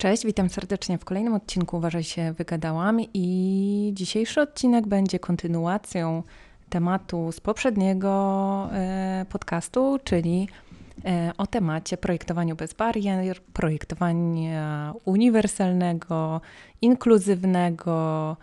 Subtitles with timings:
[0.00, 6.22] Cześć, witam serdecznie w kolejnym odcinku Uważaj się, wygadałam i dzisiejszy odcinek będzie kontynuacją
[6.68, 10.48] tematu z poprzedniego e, podcastu, czyli
[11.04, 16.40] e, o temacie projektowaniu bez barier, projektowania uniwersalnego,
[16.82, 18.36] inkluzywnego,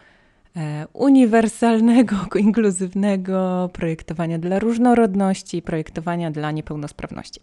[0.55, 7.42] e, uniwersalnego, inkluzywnego, projektowania dla różnorodności, projektowania dla niepełnosprawności.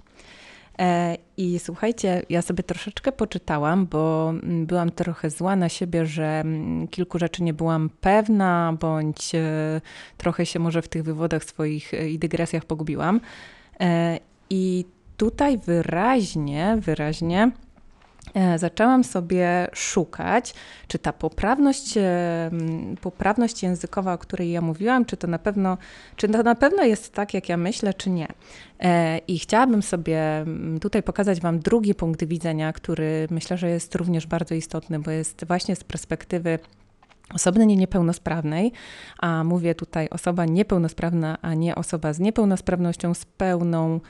[0.79, 6.41] E, I słuchajcie, ja sobie troszeczkę poczytałam, bo mm, byłam trochę zła na siebie, że
[6.41, 9.81] mm, kilku rzeczy nie byłam pewna, bądź e,
[10.17, 13.21] trochę się może w tych wywodach swoich e, i dygresjach pogubiłam.
[14.51, 14.85] I
[15.17, 17.51] tutaj wyraźnie, wyraźnie
[18.57, 20.55] zaczęłam sobie szukać,
[20.89, 22.51] czy ta poprawność, e,
[23.01, 25.79] poprawność językowa, o której ja mówiłam, czy to na pewno,
[26.17, 28.29] czy to na pewno jest tak, jak ja myślę, czy nie.
[28.81, 30.45] E, I chciałabym sobie
[30.81, 35.45] tutaj pokazać Wam drugi punkt widzenia, który myślę, że jest również bardzo istotny, bo jest
[35.45, 36.59] właśnie z perspektywy
[37.35, 38.73] osoby niepełnosprawnej,
[39.19, 44.01] a mówię tutaj osoba niepełnosprawna, a nie osoba z niepełnosprawnością, z pełną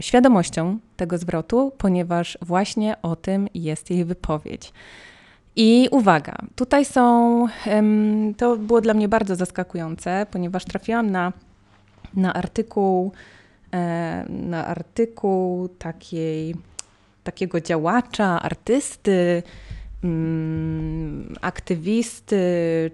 [0.00, 4.72] świadomością tego zwrotu, ponieważ właśnie o tym jest jej wypowiedź.
[5.56, 7.46] I uwaga, tutaj są,
[8.36, 11.32] to było dla mnie bardzo zaskakujące, ponieważ trafiłam na,
[12.14, 13.12] na artykuł,
[13.74, 16.54] e, na artykuł takiej,
[17.24, 19.42] takiego działacza, artysty,
[20.04, 22.40] mm, aktywisty,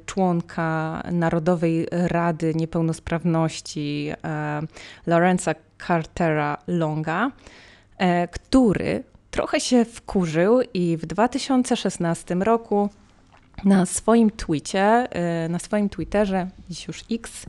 [0.07, 4.61] członka Narodowej Rady Niepełnosprawności e,
[5.07, 5.55] Lorenza
[5.87, 7.31] Cartera Longa,
[7.99, 12.91] e, który trochę się wkurzył i w 2016 roku
[13.65, 17.47] na swoim Twicie, e, na swoim Twitterze, dziś już X,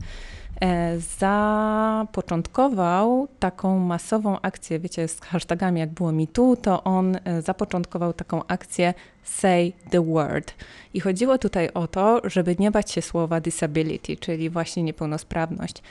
[1.18, 8.94] zapoczątkował taką masową akcję, wiecie, z hashtagami jak było tu, to on zapoczątkował taką akcję
[9.22, 10.54] Say the Word.
[10.94, 15.82] I chodziło tutaj o to, żeby nie bać się słowa disability, czyli właśnie niepełnosprawność.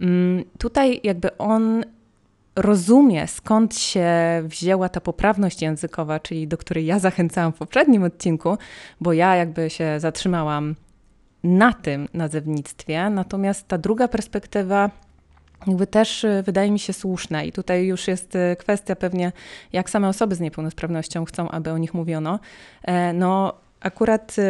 [0.00, 1.84] Mm, tutaj jakby on
[2.56, 4.08] rozumie, skąd się
[4.44, 8.58] wzięła ta poprawność językowa, czyli do której ja zachęcałam w poprzednim odcinku,
[9.00, 10.74] bo ja jakby się zatrzymałam
[11.44, 14.90] na tym nazewnictwie, natomiast ta druga perspektywa
[15.66, 19.32] jakby też y, wydaje mi się słuszna i tutaj już jest y, kwestia pewnie,
[19.72, 22.38] jak same osoby z niepełnosprawnością chcą, aby o nich mówiono.
[22.82, 24.42] E, no, Akurat y,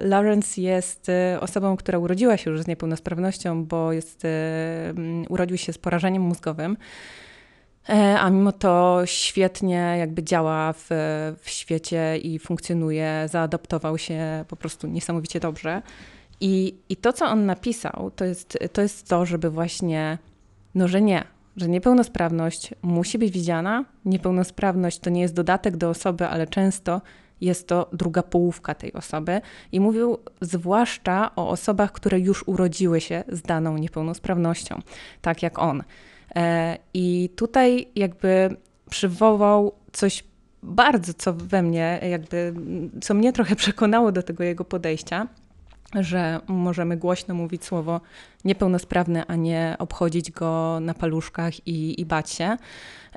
[0.00, 4.22] Lawrence jest osobą, która urodziła się już z niepełnosprawnością, bo jest,
[5.28, 6.76] urodził się z porażeniem mózgowym.
[7.88, 10.86] E, a mimo to świetnie jakby działa w,
[11.42, 15.82] w świecie i funkcjonuje, zaadaptował się po prostu niesamowicie dobrze.
[16.40, 20.18] I, I to, co on napisał, to jest, to jest to, żeby właśnie,
[20.74, 21.24] no że nie,
[21.56, 23.84] że niepełnosprawność musi być widziana.
[24.04, 27.00] Niepełnosprawność to nie jest dodatek do osoby, ale często
[27.40, 29.40] jest to druga połówka tej osoby.
[29.72, 34.80] I mówił zwłaszcza o osobach, które już urodziły się z daną niepełnosprawnością,
[35.22, 35.82] tak jak on.
[36.36, 38.56] E, I tutaj jakby
[38.90, 40.24] przywołał coś
[40.62, 42.54] bardzo, co we mnie, jakby,
[43.00, 45.26] co mnie trochę przekonało do tego jego podejścia,
[45.94, 48.00] że możemy głośno mówić słowo
[48.44, 52.56] niepełnosprawny, a nie obchodzić go na paluszkach i, i bać się.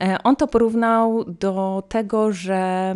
[0.01, 2.95] E, on to porównał do tego, że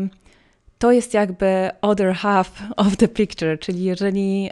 [0.77, 4.49] to jest jakby other half of the picture, czyli jeżeli,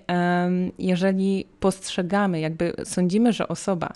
[0.80, 3.94] jeżeli postrzegamy, jakby sądzimy, że osoba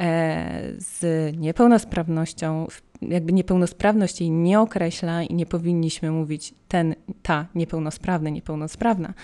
[0.00, 1.02] E, z
[1.36, 2.66] niepełnosprawnością,
[3.02, 9.14] jakby niepełnosprawność jej nie określa i nie powinniśmy mówić ten, ta niepełnosprawny, niepełnosprawna,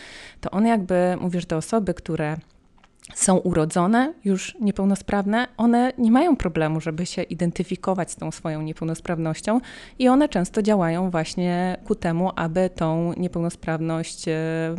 [0.41, 2.37] to on jakby mówi, że te osoby, które
[3.15, 9.61] są urodzone już niepełnosprawne, one nie mają problemu, żeby się identyfikować z tą swoją niepełnosprawnością
[9.99, 14.35] i one często działają właśnie ku temu, aby tą niepełnosprawność e,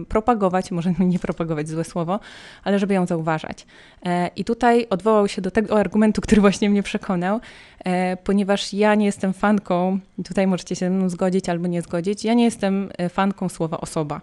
[0.07, 2.19] propagować, może nie propagować złe słowo,
[2.63, 3.65] ale żeby ją zauważać.
[4.05, 7.39] E, I tutaj odwołał się do tego argumentu, który właśnie mnie przekonał,
[7.85, 12.25] e, ponieważ ja nie jestem fanką, tutaj możecie się ze mną zgodzić albo nie zgodzić,
[12.25, 14.21] ja nie jestem fanką słowa osoba.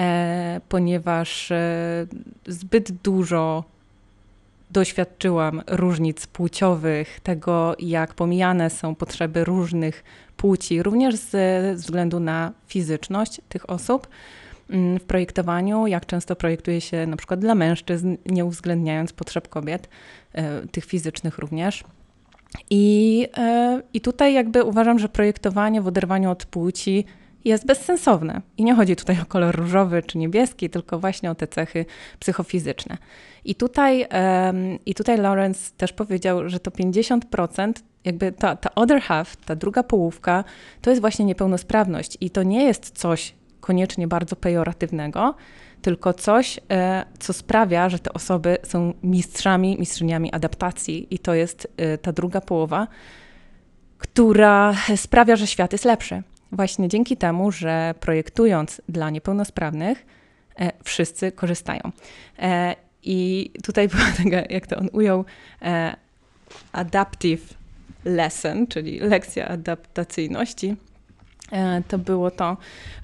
[0.00, 2.06] E, ponieważ e,
[2.46, 3.64] zbyt dużo
[4.70, 10.04] doświadczyłam różnic płciowych, tego jak pomijane są potrzeby różnych
[10.36, 14.08] płci, również ze względu na fizyczność tych osób
[14.70, 19.88] mm, w projektowaniu, jak często projektuje się na przykład dla mężczyzn, nie uwzględniając potrzeb kobiet,
[20.32, 21.84] e, tych fizycznych również.
[22.70, 23.26] I,
[23.92, 27.04] I tutaj jakby uważam, że projektowanie w oderwaniu od płci
[27.48, 28.40] jest bezsensowne.
[28.56, 31.84] I nie chodzi tutaj o kolor różowy czy niebieski, tylko właśnie o te cechy
[32.18, 32.98] psychofizyczne.
[33.44, 34.06] I tutaj,
[34.46, 37.72] um, i tutaj Lawrence też powiedział, że to 50%
[38.04, 40.44] jakby ta, ta other half, ta druga połówka,
[40.82, 45.34] to jest właśnie niepełnosprawność i to nie jest coś koniecznie bardzo pejoratywnego,
[45.82, 51.68] tylko coś, e, co sprawia, że te osoby są mistrzami, mistrzyniami adaptacji i to jest
[51.76, 52.86] e, ta druga połowa,
[53.98, 56.22] która sprawia, że świat jest lepszy.
[56.56, 60.06] Właśnie dzięki temu, że projektując dla niepełnosprawnych,
[60.58, 61.80] e, wszyscy korzystają.
[63.02, 65.24] I tutaj była taka, jak to on ujął,
[66.72, 67.54] adaptive
[68.04, 70.76] lesson, czyli lekcja adaptacyjności.
[71.88, 72.56] To było to,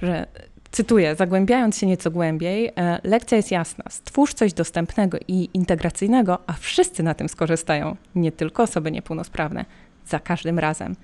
[0.02, 0.26] że
[0.72, 3.84] Cytuję, zagłębiając się nieco głębiej, e, lekcja jest jasna.
[3.90, 9.64] Stwórz coś dostępnego i integracyjnego, a wszyscy na tym skorzystają, nie tylko osoby niepełnosprawne,
[10.06, 10.96] za każdym razem.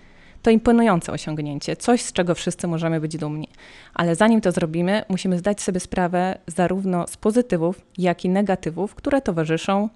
[0.48, 3.48] To imponujące osiągnięcie, coś z czego wszyscy możemy być dumni.
[3.94, 9.20] Ale zanim to zrobimy, musimy zdać sobie sprawę zarówno z pozytywów, jak i negatywów, które
[9.20, 9.88] towarzyszą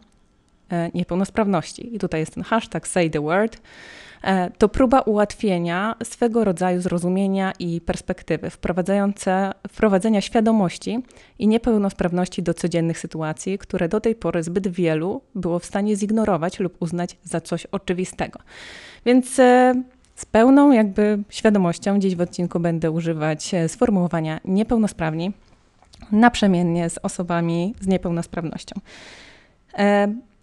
[0.71, 1.97] e, niepełnosprawności.
[1.97, 3.61] I tutaj jest ten hashtag say the word.
[4.23, 8.51] E, to próba ułatwienia swego rodzaju zrozumienia i perspektywy,
[9.69, 10.99] wprowadzenia świadomości
[11.39, 16.61] i niepełnosprawności do codziennych sytuacji, które do tej pory zbyt wielu było w stanie zignorować
[16.61, 18.39] lub uznać za coś oczywistego.
[19.05, 19.75] Więc e,
[20.15, 25.33] z pełną jakby świadomością dziś w odcinku będę używać e, sformułowania niepełnosprawni
[26.13, 28.81] naprzemiennie z osobami z niepełnosprawnością.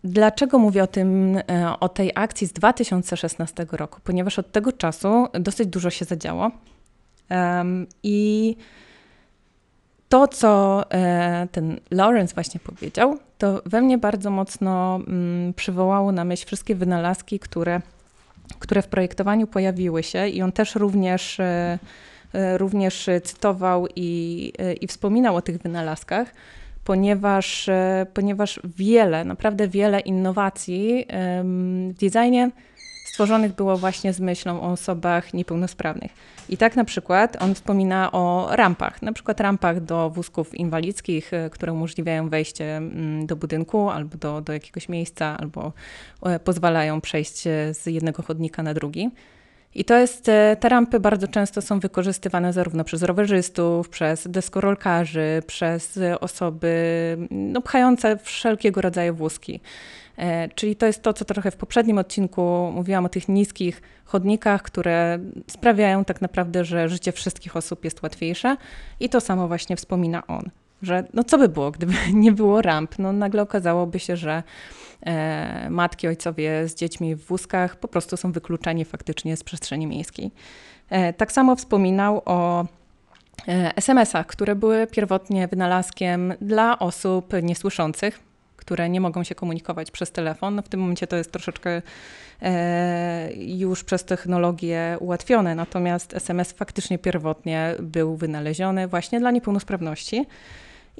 [0.04, 4.00] Dlaczego mówię o tym, e, o tej akcji z 2016 roku?
[4.04, 6.52] Ponieważ od tego czasu dosyć dużo się zadziało.
[8.04, 8.56] I
[10.10, 16.24] to, co e, ten Lawrence właśnie powiedział, to we mnie bardzo mocno mm, przywołało na
[16.24, 17.82] myśl wszystkie wynalazki, które,
[18.60, 21.80] które w projektowaniu pojawiły się, i on też również, e,
[22.58, 26.34] również cytował i, i wspominał o tych wynalazkach
[26.90, 31.06] ponieważ, e, ponieważ wiele, naprawdę wiele innowacji
[31.44, 32.52] w designie
[33.20, 36.12] stworzonych było właśnie z myślą o osobach niepełnosprawnych.
[36.50, 41.50] I tak na przykład on wspomina o rampach, na przykład rampach do wózków inwalidzkich, e,
[41.50, 45.74] które umożliwiają wejście mm, do budynku albo do, do jakiegoś miejsca, albo
[46.24, 49.10] e, pozwalają przejść z jednego chodnika na drugi.
[49.76, 55.44] I to jest, e, te rampy bardzo często są wykorzystywane zarówno przez rowerzystów, przez deskorolkarzy,
[55.48, 56.74] przez osoby
[57.32, 59.60] no, pchające wszelkiego rodzaju wózki.
[60.20, 64.62] E, czyli to jest to, co trochę w poprzednim odcinku mówiłam o tych niskich chodnikach,
[64.62, 68.58] które sprawiają tak naprawdę, że życie wszystkich osób jest łatwiejsze.
[69.00, 70.50] I to samo właśnie wspomina on,
[70.82, 73.00] że no co by było, gdyby nie było ramp?
[73.00, 74.44] No nagle okazałoby się, że
[75.06, 80.32] E, matki, ojcowie z dziećmi w wózkach po prostu są wykluczeni faktycznie z przestrzeni miejskiej.
[80.90, 82.66] E, tak samo wspominał o
[83.76, 88.20] SMS-ach, które były pierwotnie wynalazkiem dla osób niesłyszących,
[88.70, 90.56] które nie mogą się komunikować przez telefon.
[90.56, 91.82] No w tym momencie to jest troszeczkę
[93.36, 100.26] już przez technologię ułatwione, natomiast SMS faktycznie pierwotnie był wynaleziony właśnie dla niepełnosprawności.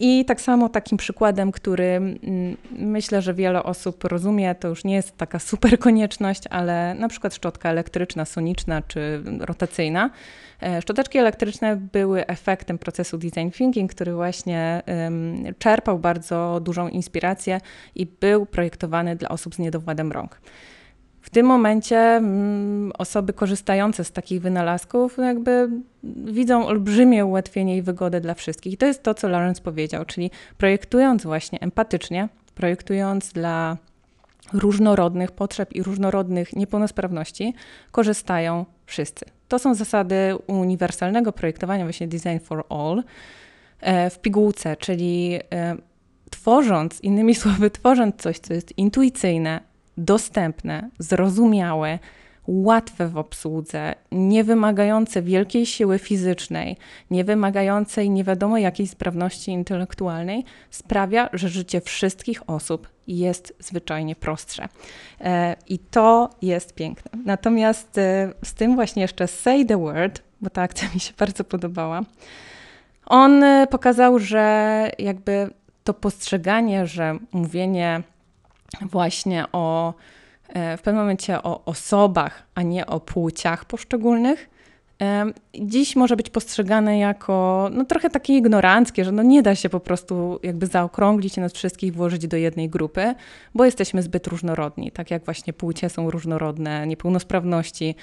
[0.02, 4.96] I tak samo takim przykładem, który mm, myślę, że wiele osób rozumie, to już nie
[4.96, 10.10] jest taka super konieczność, ale na przykład szczotka elektryczna, soniczna czy rotacyjna.
[10.64, 14.82] E, szczoteczki elektryczne były efektem procesu design thinking, który właśnie
[15.60, 17.62] czerpał bardzo dużą inspirację
[17.96, 20.42] i był projektowany dla osób z niedowładem rąk.
[21.22, 25.70] W tym momencie mm, osoby korzystające z takich wynalazków jakby
[26.04, 28.74] widzą olbrzymie ułatwienie i wygodę dla wszystkich.
[28.74, 33.78] I to jest to, co Lawrence powiedział, czyli projektując właśnie empatycznie, projektując dla
[34.54, 37.54] różnorodnych potrzeb i różnorodnych niepełnosprawności,
[37.92, 39.26] korzystają wszyscy.
[39.48, 43.04] To są zasady uniwersalnego projektowania, właśnie Design for All
[43.80, 45.76] e, w pigułce, czyli e,
[46.30, 49.69] tworząc, innymi słowy, tworząc coś, co jest intuicyjne,
[50.00, 52.00] dostępne, zrozumiałe,
[52.48, 56.78] łatwe w obsłudze, nie wymagające wielkiej siły fizycznej,
[57.12, 64.68] nie wymagającej nie wiadomo jakiej sprawności intelektualnej, sprawia, że życie wszystkich osób jest zwyczajnie prostsze.
[65.22, 67.12] E, I to jest piękne.
[67.26, 71.44] Natomiast e, z tym właśnie jeszcze Say the Word, bo ta akcja mi się bardzo
[71.44, 72.02] podobała,
[73.06, 75.50] on e, pokazał, że jakby
[75.84, 78.04] to postrzeganie, że mówienie
[78.82, 79.94] właśnie o
[80.48, 84.50] e, w pewnym momencie o osobach, a nie o płciach poszczególnych,
[85.60, 89.80] dziś może być postrzegane jako no, trochę takie ignoranckie, że no, nie da się po
[89.80, 93.16] prostu jakby zaokrąglić nas wszystkich włożyć do jednej grupy,
[93.56, 94.92] bo jesteśmy zbyt różnorodni.
[94.92, 97.96] Tak jak właśnie płcie są różnorodne, niepełnosprawności,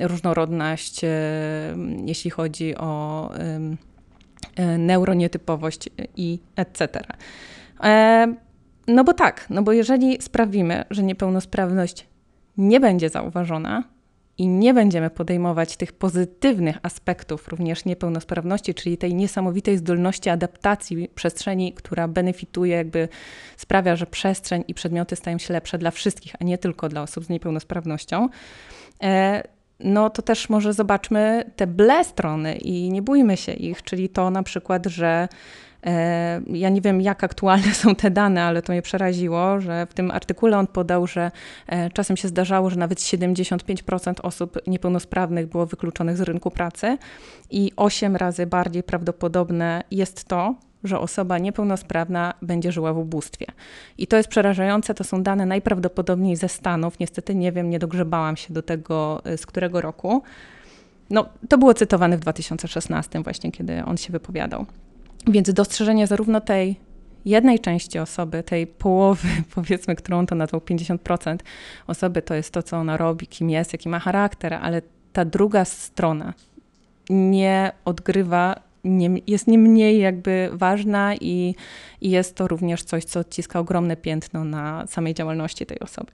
[0.00, 1.00] różnorodność,
[2.06, 3.30] jeśli chodzi o
[4.56, 7.00] e, neuronietypowość i etc.
[8.86, 12.06] No bo tak, no bo jeżeli sprawimy, że niepełnosprawność
[12.56, 13.84] nie będzie zauważona,
[14.38, 21.72] i nie będziemy podejmować tych pozytywnych aspektów również niepełnosprawności, czyli tej niesamowitej zdolności adaptacji przestrzeni,
[21.72, 23.08] która benefituje, jakby
[23.56, 27.24] sprawia, że przestrzeń i przedmioty stają się lepsze dla wszystkich, a nie tylko dla osób
[27.24, 28.28] z niepełnosprawnością,
[29.02, 29.42] e,
[29.80, 34.30] no to też może zobaczmy te ble strony i nie bójmy się ich, czyli to
[34.30, 35.28] na przykład, że
[36.46, 40.10] ja nie wiem, jak aktualne są te dane, ale to mnie przeraziło, że w tym
[40.10, 41.30] artykule on podał, że
[41.66, 46.98] e, czasem się zdarzało, że nawet 75% osób niepełnosprawnych było wykluczonych z rynku pracy
[47.50, 53.46] i 8 razy bardziej prawdopodobne jest to, że osoba niepełnosprawna będzie żyła w ubóstwie.
[53.98, 56.98] I to jest przerażające, to są dane najprawdopodobniej ze Stanów.
[56.98, 60.22] Niestety nie wiem, nie dogrzebałam się do tego, e, z którego roku.
[61.10, 64.66] No, to było cytowane w 2016 właśnie, kiedy on się wypowiadał.
[65.26, 66.76] Więc dostrzeżenie zarówno tej
[67.24, 71.36] jednej części osoby, tej połowy, powiedzmy, którą to nazwał 50%
[71.86, 75.64] osoby, to jest to, co ona robi, kim jest, jaki ma charakter, ale ta druga
[75.64, 76.34] strona
[77.10, 81.54] nie odgrywa, nie, jest nie mniej jakby ważna i,
[82.00, 86.12] i jest to również coś, co odciska ogromne piętno na samej działalności tej osoby.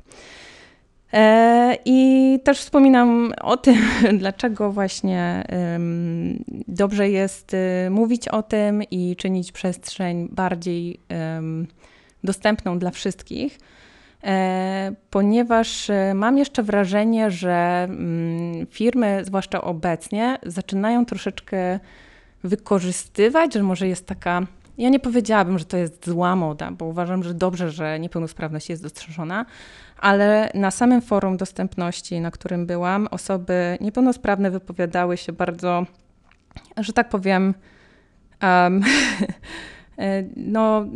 [1.12, 3.76] E, I też wspominam o tym,
[4.18, 5.44] dlaczego właśnie
[6.68, 11.00] dobrze jest y, mówić o tym i czynić przestrzeń bardziej
[12.24, 13.58] dostępną dla wszystkich,
[14.24, 21.80] e, ponieważ y, mam jeszcze wrażenie, że mm, firmy, zwłaszcza obecnie, zaczynają troszeczkę
[22.44, 24.46] wykorzystywać, że może jest taka
[24.78, 28.82] ja nie powiedziałabym, że to jest zła moda, bo uważam, że dobrze, że niepełnosprawność jest
[28.82, 29.46] dostrzeżona,
[29.98, 35.86] ale na samym forum dostępności, na którym byłam, osoby niepełnosprawne wypowiadały się bardzo,
[36.76, 37.54] że tak powiem,
[38.42, 38.82] um,
[40.36, 40.86] no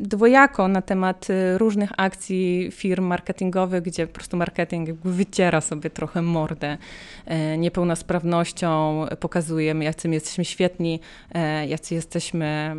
[0.00, 6.22] dwojako na temat y, różnych akcji firm marketingowych, gdzie po prostu marketing wyciera sobie trochę
[6.22, 6.78] mordę
[7.26, 11.00] e, niepełnosprawnością, pokazujemy, jacy my jesteśmy świetni,
[11.68, 12.76] jacy jesteśmy,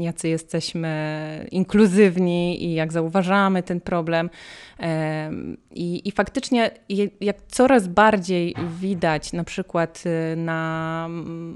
[0.00, 0.88] jacy jesteśmy
[1.50, 4.30] inkluzywni i jak zauważamy ten problem.
[5.70, 6.70] I, i faktycznie,
[7.20, 11.08] jak coraz bardziej widać, na przykład y, na,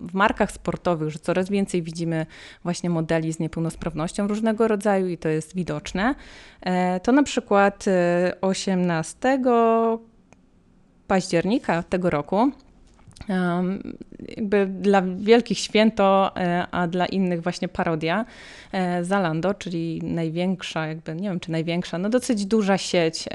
[0.02, 2.26] w markach sportowych, że coraz więcej widzimy
[2.62, 6.14] właśnie modeli z niepełnosprawnością różnego rodzaju, rodzaju i to jest widoczne,
[6.60, 7.84] e, to na przykład
[8.40, 9.98] 18 e,
[11.06, 12.50] października tego roku
[14.36, 18.24] jakby dla wielkich święto, e, a dla innych właśnie parodia.
[19.02, 23.28] Zalando, czyli największa, jakby nie wiem czy największa, no dosyć duża sieć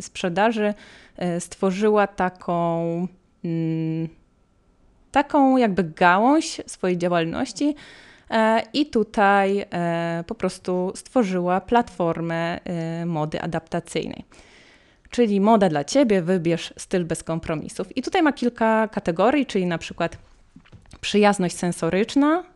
[0.00, 0.74] sprzedaży,
[1.38, 3.06] stworzyła taką,
[3.44, 4.08] mm,
[5.12, 7.74] taką jakby gałąź swojej działalności,
[8.72, 14.24] i tutaj e, po prostu stworzyła platformę e, mody adaptacyjnej.
[15.10, 17.96] Czyli moda dla ciebie, wybierz styl bez kompromisów.
[17.96, 20.18] I tutaj ma kilka kategorii, czyli na przykład
[21.00, 22.49] przyjazność sensoryczna, E,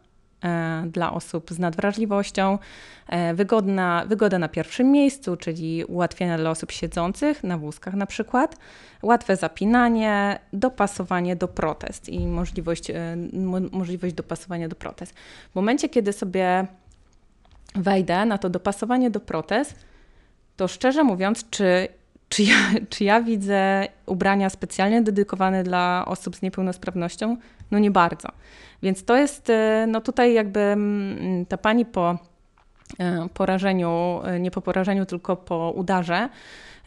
[0.86, 2.58] dla osób z nadwrażliwością,
[3.08, 8.56] e, wygodna, wygoda na pierwszym miejscu, czyli ułatwienia dla osób siedzących na wózkach na przykład,
[9.02, 13.16] łatwe zapinanie, dopasowanie do protest i możliwość, e,
[13.72, 15.14] możliwość dopasowania do protest.
[15.52, 16.66] W momencie, kiedy sobie
[17.74, 19.84] wejdę na to dopasowanie do protest,
[20.56, 21.88] to szczerze mówiąc, czy
[22.35, 22.57] czy ja,
[22.91, 27.37] czy ja widzę ubrania specjalnie dedykowane dla osób z niepełnosprawnością?
[27.71, 28.29] No nie bardzo.
[28.83, 32.19] Więc to jest, e, no tutaj jakby mm, ta pani po
[32.99, 36.29] e, porażeniu, e, nie po porażeniu, tylko po udarze,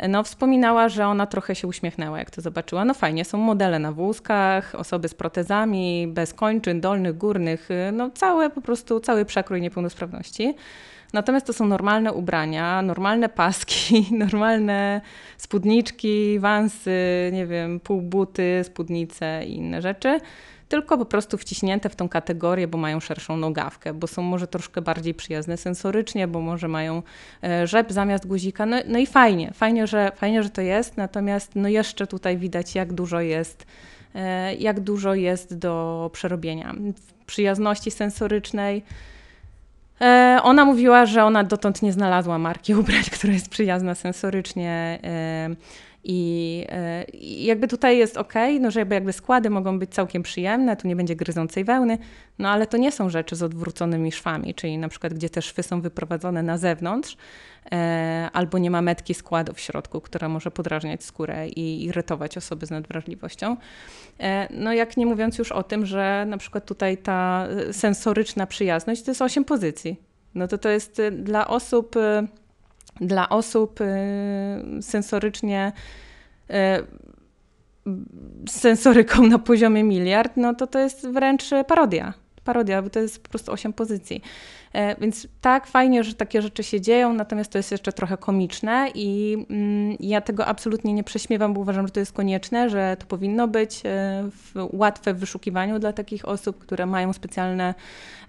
[0.09, 2.85] no wspominała, że ona trochę się uśmiechnęła, jak to zobaczyła.
[2.85, 8.49] No fajnie, są modele na wózkach, osoby z protezami, bez kończyn dolnych, górnych, no całe
[8.49, 10.55] po prostu, cały przekrój niepełnosprawności.
[11.17, 15.01] Natomiast to są normalne ubrania, normalne paski, normalne
[15.37, 20.19] spódniczki, wansy, nie wiem, półbuty, spódnice i inne rzeczy
[20.69, 24.81] tylko po prostu wciśnięte w tą kategorię, bo mają szerszą nogawkę, bo są może troszkę
[24.81, 27.03] bardziej przyjazne sensorycznie, bo może mają
[27.43, 28.65] e, rzep zamiast guzika.
[28.65, 32.75] No, no i fajnie, fajnie że, fajnie, że to jest, natomiast no jeszcze tutaj widać,
[32.75, 33.65] jak dużo jest,
[34.15, 36.73] e, jak dużo jest do przerobienia.
[36.95, 38.83] W przyjazności sensorycznej
[40.43, 44.99] ona mówiła, że ona dotąd nie znalazła marki ubrań, która jest przyjazna sensorycznie.
[46.07, 50.23] E, I, e, I, jakby tutaj jest ok, no że jakby składy mogą być całkiem
[50.23, 51.97] przyjemne, tu nie będzie gryzącej wełny,
[52.39, 55.63] no ale to nie są rzeczy z odwróconymi szwami, czyli na przykład gdzie te szwy
[55.63, 57.17] są wyprowadzone na zewnątrz,
[57.71, 62.65] e, albo nie ma metki składu w środku, która może podrażniać skórę i irytować osoby
[62.65, 63.57] z nadwrażliwością.
[64.19, 69.03] E, no jak nie mówiąc już o tym, że na przykład tutaj ta sensoryczna przyjazność
[69.03, 69.99] to jest 8 pozycji.
[70.35, 71.95] No to to jest dla osób
[73.01, 73.79] dla osób
[74.81, 75.71] sensorycznie
[78.49, 82.13] z sensoryką na poziomie miliard, no to to jest wręcz parodia.
[82.43, 84.21] Parodia, bo to jest po prostu osiem pozycji.
[84.77, 88.91] E, więc tak, fajnie, że takie rzeczy się dzieją, natomiast to jest jeszcze trochę komiczne
[88.95, 93.05] i mm, ja tego absolutnie nie prześmiewam, bo uważam, że to jest konieczne, że to
[93.05, 97.75] powinno być e, łatwe w wyszukiwaniu dla takich osób, które mają specjalne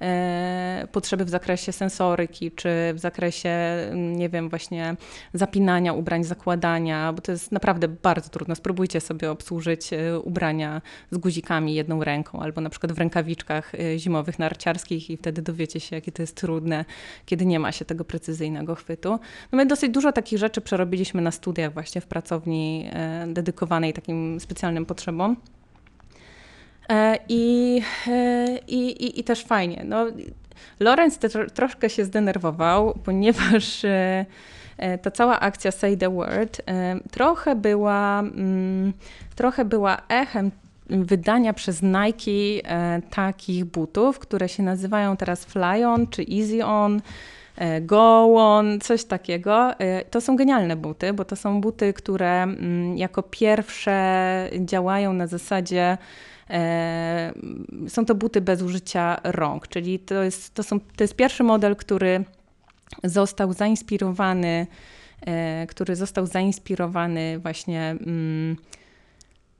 [0.00, 4.96] e, potrzeby w zakresie sensoryki, czy w zakresie, mm, nie wiem, właśnie
[5.34, 8.54] zapinania ubrań, zakładania, bo to jest naprawdę bardzo trudno.
[8.54, 9.90] Spróbujcie sobie obsłużyć
[10.24, 15.80] ubrania z guzikami jedną ręką, albo na przykład w rękawiczkach zimowych narciarskich i wtedy dowiecie
[15.80, 16.84] się, jakie to jest trudne,
[17.26, 19.10] kiedy nie ma się tego precyzyjnego chwytu.
[19.52, 24.40] No my dosyć dużo takich rzeczy przerobiliśmy na studiach właśnie w pracowni e, dedykowanej takim
[24.40, 25.36] specjalnym potrzebom.
[26.88, 29.82] E, I, e, i, i, i też fajnie.
[29.84, 30.06] No,
[30.80, 33.82] Lorenz te, troszkę się zdenerwował, ponieważ
[35.02, 36.62] ta cała akcja Say the Word
[37.10, 38.92] trochę była, mm,
[39.36, 40.50] trochę była echem
[40.88, 42.30] wydania przez Nike
[42.64, 47.00] e, takich butów, które się nazywają teraz Fly On czy Easy On.
[47.56, 49.80] E, go on, coś takiego.
[49.80, 55.26] E, to są genialne buty, bo to są buty, które mm, jako pierwsze działają na
[55.26, 55.98] zasadzie
[57.88, 61.76] są to buty bez użycia rąk, czyli to jest, to są, to jest pierwszy model,
[61.76, 62.24] który
[63.04, 64.66] został zainspirowany,
[65.68, 68.56] który został zainspirowany właśnie mm,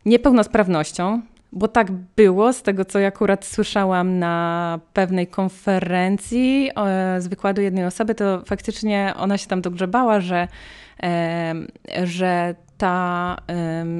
[0.04, 6.70] niepełnosprawnością, bo tak było, z tego co ja akurat słyszałam na pewnej konferencji
[7.18, 10.48] z wykładu jednej osoby, to faktycznie ona się tam dogrzebała, że,
[12.04, 13.36] że ta,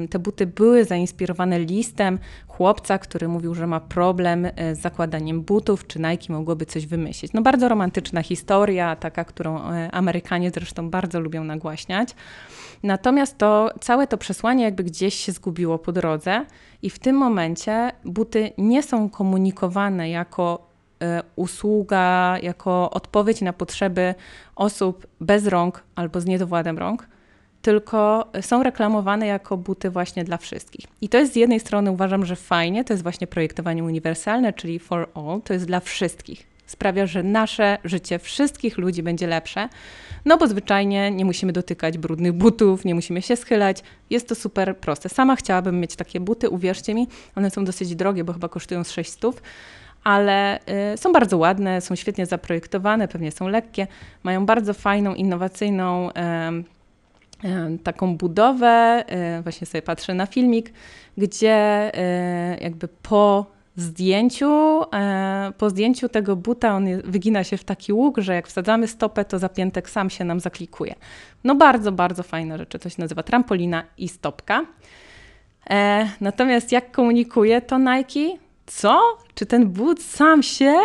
[0.09, 5.87] te buty były zainspirowane listem chłopca, który mówił, że ma problem e, z zakładaniem butów,
[5.87, 7.33] czy Nike mogłoby coś wymyślić.
[7.33, 12.09] No bardzo romantyczna historia, taka, którą e, Amerykanie zresztą bardzo lubią nagłaśniać.
[12.83, 16.45] Natomiast to całe to przesłanie jakby gdzieś się zgubiło po drodze
[16.81, 20.67] i w tym momencie buty nie są komunikowane jako
[21.01, 24.15] e, usługa, jako odpowiedź na potrzeby
[24.55, 27.07] osób bez rąk albo z niedowładem rąk,
[27.61, 30.85] tylko są reklamowane jako buty właśnie dla wszystkich.
[31.01, 34.79] I to jest z jednej strony uważam, że fajnie, to jest właśnie projektowanie uniwersalne, czyli
[34.79, 36.48] for all, to jest dla wszystkich.
[36.69, 39.69] Sprawia, że nasze życie wszystkich ludzi będzie lepsze,
[40.25, 43.83] no bo zwyczajnie nie musimy dotykać brudnych butów, nie musimy się schylać.
[44.09, 45.09] Jest to super proste.
[45.09, 49.41] Sama chciałabym mieć takie buty, uwierzcie mi, one są dosyć drogie, bo chyba kosztują 600
[50.03, 50.59] ale
[50.93, 53.87] y, są bardzo ładne, są świetnie zaprojektowane, pewnie są lekkie,
[54.23, 56.09] mają bardzo fajną, innowacyjną
[57.83, 59.03] taką budowę.
[59.39, 60.73] Y, właśnie sobie patrzę na filmik,
[61.17, 61.91] gdzie
[62.55, 68.17] y, jakby po zdjęciu, e, po zdjęciu tego buta on wygina się w taki łuk,
[68.17, 70.95] że jak wsadzamy stopę, to zapiętek sam się nam zaklikuje.
[71.43, 72.79] No bardzo, bardzo fajne rzeczy.
[72.79, 74.65] To się nazywa trampolina i stopka.
[75.69, 78.37] E, natomiast jak komunikuje to Nike?
[78.65, 79.01] Co?
[79.33, 80.75] Czy ten but sam się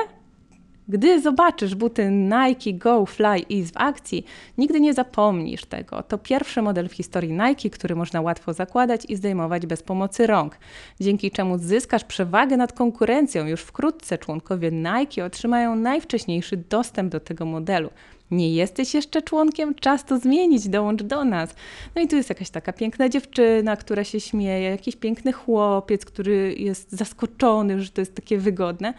[0.88, 4.24] gdy zobaczysz buty Nike Go Fly Ease w akcji,
[4.58, 6.02] nigdy nie zapomnisz tego.
[6.02, 10.58] To pierwszy model w historii Nike, który można łatwo zakładać i zdejmować bez pomocy rąk,
[11.00, 13.46] dzięki czemu zyskasz przewagę nad konkurencją.
[13.46, 17.90] Już wkrótce członkowie Nike otrzymają najwcześniejszy dostęp do tego modelu.
[18.30, 19.74] Nie jesteś jeszcze członkiem?
[19.74, 21.54] Czas to zmienić, dołącz do nas.
[21.94, 26.54] No i tu jest jakaś taka piękna dziewczyna, która się śmieje, jakiś piękny chłopiec, który
[26.58, 28.94] jest zaskoczony, że to jest takie wygodne.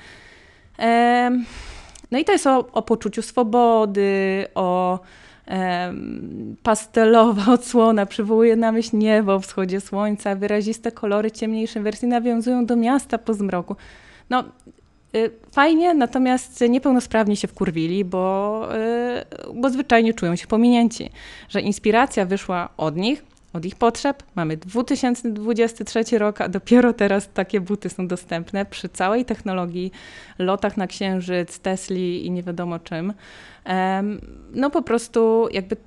[2.11, 4.99] No i to jest o, o poczuciu swobody, o
[6.63, 13.17] pastelowa odsłona przywołuje na myśl niebo, wschodzie słońca, wyraziste kolory ciemniejszej wersji nawiązują do miasta
[13.17, 13.75] po zmroku.
[14.29, 14.43] No,
[15.15, 21.09] y, fajnie, natomiast niepełnosprawni się wkurwili, bo, y, bo zwyczajnie czują się pominięci,
[21.49, 23.23] że inspiracja wyszła od nich,
[23.55, 24.23] od ich potrzeb.
[24.35, 29.91] Mamy 2023 rok, a dopiero teraz takie buty są dostępne przy całej technologii,
[30.39, 33.13] lotach na Księżyc, Tesli i nie wiadomo czym.
[34.53, 35.77] No po prostu jakby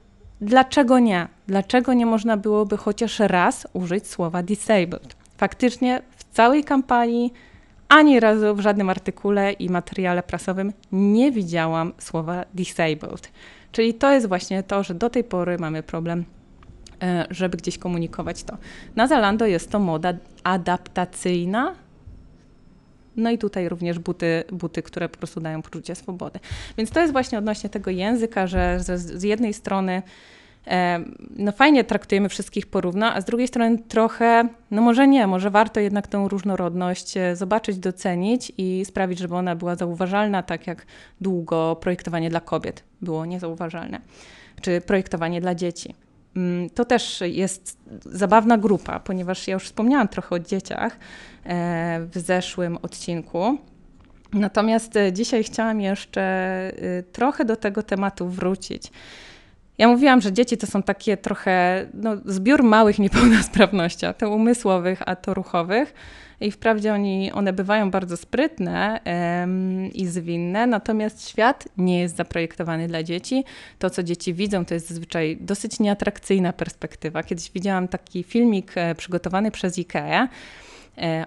[0.40, 1.28] dlaczego nie?
[1.46, 5.16] Dlaczego nie można byłoby chociaż raz użyć słowa disabled?
[5.36, 7.32] Faktycznie w całej kampanii
[7.88, 13.30] ani razu w żadnym artykule i materiale prasowym nie widziałam słowa disabled.
[13.72, 16.24] Czyli to jest właśnie to, że do tej pory mamy problem
[17.30, 18.56] żeby gdzieś komunikować to.
[18.96, 20.12] Na Zalando jest to moda
[20.44, 21.74] adaptacyjna.
[23.16, 26.40] No i tutaj również buty, buty, które po prostu dają poczucie swobody.
[26.78, 30.02] Więc to jest właśnie odnośnie tego języka, że z, z jednej strony
[31.36, 35.80] no fajnie traktujemy wszystkich porówno, a z drugiej strony trochę, no może nie, może warto
[35.80, 40.86] jednak tę różnorodność e, zobaczyć, docenić i sprawić, żeby ona była zauważalna, tak jak
[41.20, 44.00] długo projektowanie dla kobiet było niezauważalne,
[44.60, 45.94] czy projektowanie dla dzieci.
[46.38, 50.96] Mm, to też jest zabawna grupa, ponieważ ja już wspomniałam trochę o dzieciach
[51.44, 53.58] e, w zeszłym odcinku.
[54.32, 56.72] Natomiast e, dzisiaj chciałam jeszcze
[57.12, 58.92] trochę do tego tematu wrócić.
[59.78, 65.02] Ja mówiłam, że dzieci to są takie trochę no, zbiór małych niepełnosprawności, a to umysłowych,
[65.06, 65.94] a to ruchowych.
[66.40, 69.00] I wprawdzie oni, one bywają bardzo sprytne
[69.94, 73.44] i zwinne, natomiast świat nie jest zaprojektowany dla dzieci.
[73.78, 77.22] To, co dzieci widzą, to jest zazwyczaj dosyć nieatrakcyjna perspektywa.
[77.22, 80.28] Kiedyś widziałam taki filmik e, przygotowany przez IKEA
[80.98, 81.26] E,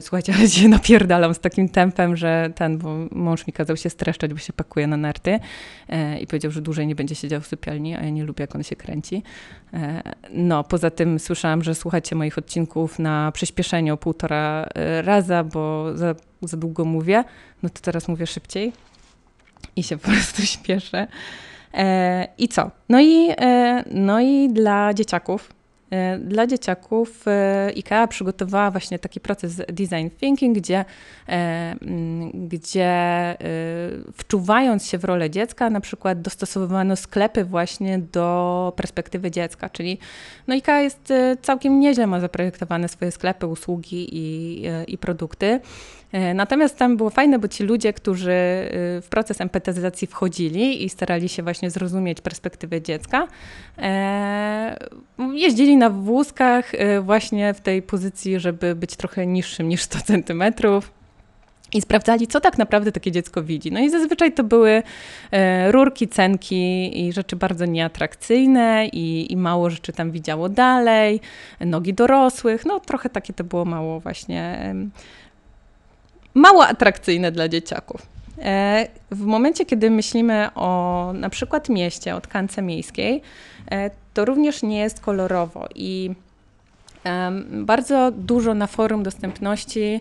[0.00, 4.32] słuchajcie, ale się napierdalam z takim tempem, że ten, bo mąż mi kazał się streszczać,
[4.32, 5.40] bo się pakuje na narty
[5.88, 8.54] e, i powiedział, że dłużej nie będzie siedział w sypialni, a ja nie lubię, jak
[8.54, 9.22] on się kręci.
[9.72, 15.96] E, no, poza tym słyszałam, że słuchacie moich odcinków na przyspieszeniu półtora e, raza, bo
[15.96, 17.24] za, za długo mówię.
[17.62, 18.72] No to teraz mówię szybciej
[19.76, 21.06] i się po prostu śpieszę.
[21.74, 22.70] E, I co?
[22.88, 25.63] No i, e, no i dla dzieciaków E,
[26.18, 30.84] dla dzieciaków e, IKEA przygotowała właśnie taki proces design thinking, gdzie,
[31.28, 31.76] e,
[32.34, 32.94] gdzie
[34.12, 39.98] wczuwając się w rolę dziecka, na przykład dostosowywano sklepy właśnie do perspektywy dziecka, czyli
[40.46, 45.60] no IKEA jest całkiem nieźle, ma zaprojektowane swoje sklepy, usługi i, i produkty.
[46.14, 50.88] E, natomiast tam było fajne, bo ci ludzie, którzy y, w proces empatyzacji wchodzili i
[50.88, 53.28] starali się właśnie zrozumieć perspektywę dziecka,
[53.78, 54.76] e,
[55.32, 60.92] jeździli na wózkach y, właśnie w tej pozycji, żeby być trochę niższym niż 100 centymetrów
[61.72, 63.72] i sprawdzali, co tak naprawdę takie dziecko widzi.
[63.72, 64.82] No i zazwyczaj to były
[65.30, 71.20] e, rurki, cenki i rzeczy bardzo nieatrakcyjne i, i, mało rzeczy tam widziało dalej,
[71.60, 74.74] nogi dorosłych, no trochę takie to było mało właśnie
[76.34, 78.14] mało atrakcyjne dla dzieciaków.
[78.38, 83.22] E, w momencie, kiedy myślimy o na przykład mieście, o tkance miejskiej,
[83.70, 86.10] e, to również nie jest kolorowo i
[87.50, 90.00] bardzo dużo na forum dostępności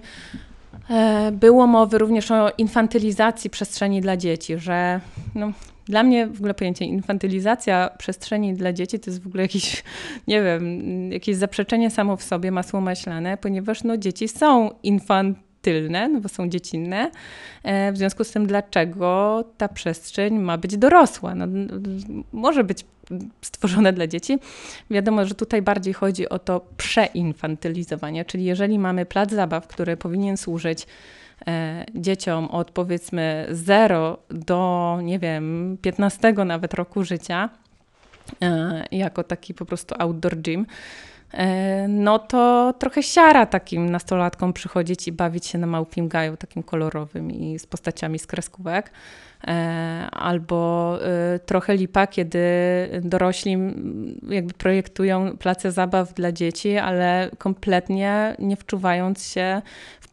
[0.90, 5.00] e, było mowy również o infantylizacji przestrzeni dla dzieci, że
[5.36, 5.52] no,
[5.86, 9.84] dla mnie w ogóle pojęcie infantylizacja przestrzeni dla dzieci to jest w ogóle jakieś,
[10.28, 16.10] nie wiem, jakieś zaprzeczenie samo w sobie, masło maślane, ponieważ no, dzieci są infantylne tylne,
[16.10, 17.12] no bo są dziecinne.
[17.64, 21.36] E, w związku z tym, dlaczego ta przestrzeń ma być dorosła?
[21.36, 21.46] No,
[22.34, 22.86] może być
[23.42, 24.40] stworzone dla dzieci.
[24.90, 30.38] Wiadomo, że tutaj bardziej chodzi o to przeinfantylizowanie, czyli jeżeli mamy plac zabaw, który powinien
[30.38, 30.88] służyć
[31.48, 37.50] e, dzieciom od powiedzmy 0 do, nie wiem, 15 nawet roku życia,
[38.42, 40.66] e, jako taki po prostu outdoor gym,
[41.88, 47.32] no to trochę siara takim nastolatkom przychodzić i bawić się na małpim gaju, takim kolorowym
[47.32, 48.92] i z postaciami z kreskówek.
[49.48, 52.40] E, albo e, trochę lipa, kiedy
[53.02, 53.58] dorośli
[54.30, 59.62] jakby projektują place zabaw dla dzieci, ale kompletnie nie wczuwając się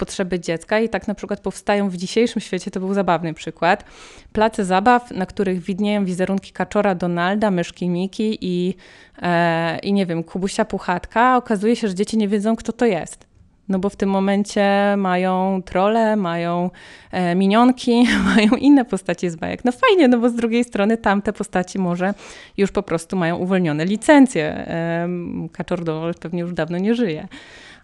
[0.01, 3.85] potrzeby dziecka i tak na przykład powstają w dzisiejszym świecie, to był zabawny przykład,
[4.33, 8.75] place zabaw, na których widnieją wizerunki kaczora Donalda, myszki Miki i,
[9.23, 13.31] e, i nie wiem, Kubusia Puchatka, okazuje się, że dzieci nie wiedzą, kto to jest.
[13.69, 16.71] No bo w tym momencie mają trole, mają
[17.13, 19.65] e, minionki, mają inne postacie z bajek.
[19.65, 22.15] No fajnie, no bo z drugiej strony tamte postaci może
[22.57, 24.45] już po prostu mają uwolnione licencje.
[24.45, 25.09] E,
[25.53, 25.81] Kaczor
[26.21, 27.29] pewnie już dawno nie żyje.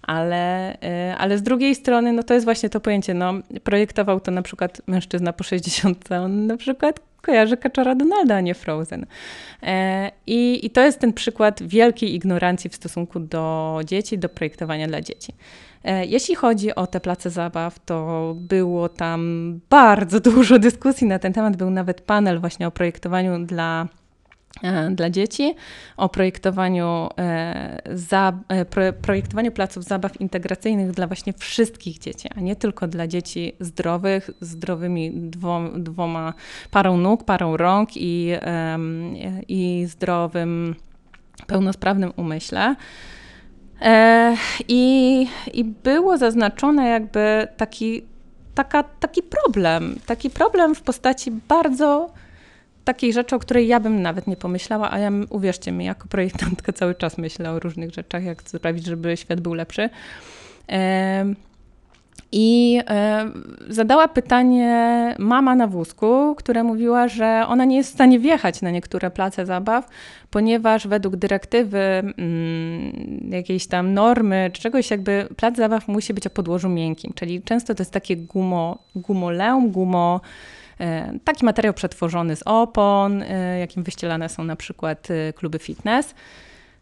[0.07, 4.31] Ale, e, ale z drugiej strony, no to jest właśnie to pojęcie, no projektował to
[4.31, 9.07] na przykład mężczyzna po 60, on na przykład kojarzy Kaczora Donalda, a nie Frozen.
[9.63, 14.87] E, I, I to jest ten przykład wielkiej ignorancji w stosunku do dzieci, do projektowania
[14.87, 15.33] dla dzieci.
[15.85, 21.33] E, jeśli chodzi o te place zabaw, to było tam bardzo dużo dyskusji na ten
[21.33, 21.57] temat.
[21.57, 23.89] Był nawet panel właśnie o projektowaniu dla
[24.91, 25.55] dla dzieci,
[25.97, 28.33] o projektowaniu, e, za,
[29.03, 35.13] projektowaniu placów zabaw integracyjnych dla właśnie wszystkich dzieci, a nie tylko dla dzieci zdrowych, zdrowymi
[35.79, 36.35] dwoma,
[36.71, 38.33] parą nóg, parą rąk i,
[39.49, 40.75] i zdrowym,
[41.47, 42.77] pełnosprawnym umyśle.
[43.83, 44.37] E,
[44.69, 48.03] I, I było zaznaczone jakby taki,
[48.55, 52.11] taka, taki problem, taki problem w postaci bardzo
[52.87, 56.73] takiej rzeczy, o której ja bym nawet nie pomyślała, a ja, uwierzcie mi, jako projektantka
[56.73, 59.91] cały czas myślę o różnych rzeczach, jak sprawić, żeby świat był lepszy.
[62.33, 63.31] I e,
[63.69, 68.71] zadała pytanie mama na wózku, która mówiła, że ona nie jest w stanie wjechać na
[68.71, 69.89] niektóre place zabaw,
[70.31, 76.31] ponieważ według dyrektywy mm, jakiejś tam normy czy czegoś, jakby plac zabaw musi być o
[76.31, 80.21] podłożu miękkim, czyli często to jest takie gumo, gumoleum, gumo.
[80.21, 80.66] E,
[81.25, 86.15] taki materiał przetworzony z opon, e, jakim wyścielane są na przykład e, kluby fitness.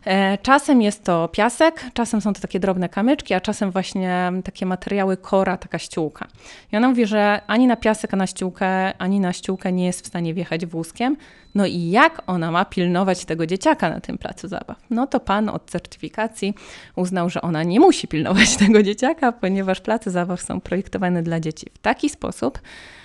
[0.05, 4.67] E, czasem jest to piasek, czasem są to takie drobne kamyczki, a czasem właśnie takie
[4.67, 6.29] materiały kora, taka ściółka.
[6.73, 10.05] I ona mówi, że ani na piasek, ani na ściółkę, ani na ściółkę nie jest
[10.05, 11.17] w stanie wjechać wózkiem.
[11.55, 14.77] No i jak ona ma pilnować tego dzieciaka na tym placu zabaw?
[14.91, 16.55] No to pan od certyfikacji
[16.97, 21.67] uznał, że ona nie musi pilnować tego dzieciaka, ponieważ place zabaw są projektowane dla dzieci
[21.75, 23.04] w taki sposób, e,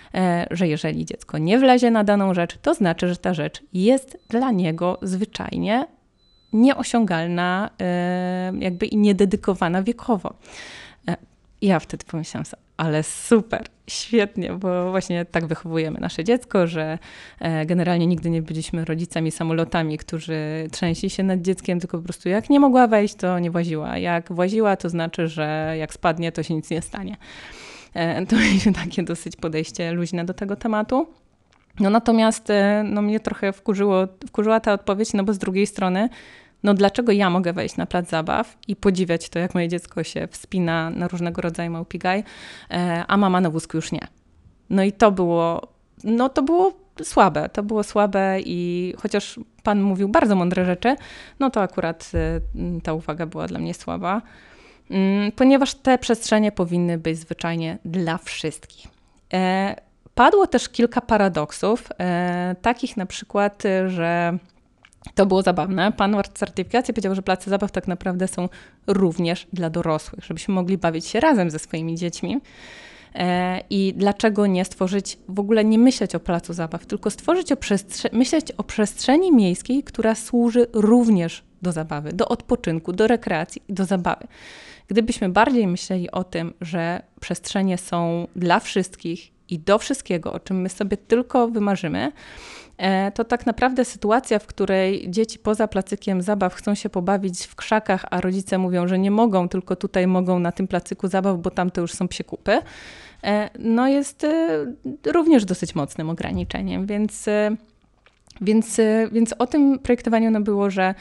[0.52, 4.52] że jeżeli dziecko nie wlezie na daną rzecz, to znaczy, że ta rzecz jest dla
[4.52, 5.86] niego zwyczajnie
[6.54, 10.34] nieosiągalna e, jakby i niededykowana wiekowo.
[11.10, 11.16] E,
[11.62, 16.98] ja wtedy pomyślałam sobie, ale super, świetnie, bo właśnie tak wychowujemy nasze dziecko, że
[17.40, 22.30] e, generalnie nigdy nie byliśmy rodzicami samolotami, którzy trzęsi się nad dzieckiem, tylko po prostu
[22.30, 23.98] jak nie mogła wejść, to nie właziła.
[23.98, 27.18] Jak właziła, to znaczy, że jak spadnie, to się nic nie stanie.
[28.30, 31.08] To mieliśmy takie dosyć podejście luźne do tego tematu.
[31.80, 36.10] No natomiast e, no, mnie trochę wkurzyło, wkurzyła ta odpowiedź, no bo z drugiej strony,
[36.64, 40.28] no dlaczego ja mogę wejść na plac zabaw i podziwiać to, jak moje dziecko się
[40.32, 42.24] wspina na różnego rodzaju małpigaj,
[42.72, 44.08] e, a mama na wózku już nie.
[44.70, 45.68] No i to było,
[46.04, 46.74] no to było
[47.04, 50.96] słabe, to było słabe i chociaż pan mówił bardzo mądre rzeczy,
[51.40, 52.42] no to akurat e,
[52.84, 54.22] ta uwaga była dla mnie słaba,
[55.36, 58.88] ponieważ te przestrzenie powinny być zwyczajnie dla wszystkich.
[60.16, 64.38] Padło też kilka paradoksów, e, takich na przykład, że
[65.16, 65.92] to było zabawne.
[65.92, 68.50] Pan certyfikacji powiedział, że place zabaw tak naprawdę są
[68.88, 72.38] również dla dorosłych, żebyśmy mogli bawić się razem ze swoimi dziećmi.
[73.16, 77.58] E, I dlaczego nie stworzyć, w ogóle nie myśleć o placu zabaw, tylko stworzyć o
[78.12, 83.86] myśleć o przestrzeni miejskiej, która służy również do zabawy, do odpoczynku, do rekreacji i do
[83.86, 84.28] zabawy.
[84.90, 90.62] Gdybyśmy bardziej myśleli o tym, że przestrzenie są dla wszystkich i do wszystkiego, o czym
[90.62, 92.12] my sobie tylko wymarzymy,
[92.78, 97.56] e, to tak naprawdę sytuacja, w której dzieci poza placykiem zabaw chcą się pobawić w
[97.56, 101.52] krzakach, a rodzice mówią, że nie mogą, tylko tutaj mogą na tym placyku zabaw, bo
[101.52, 102.62] tam to już są psiekupy,
[103.24, 104.66] e, no jest e,
[105.06, 107.26] również dosyć mocnym ograniczeniem, więc
[108.42, 110.96] więc, więc o tym projektowaniu no było, że